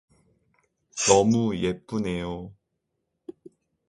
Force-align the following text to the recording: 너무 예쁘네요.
너무 1.07 1.55
예쁘네요. 1.61 2.55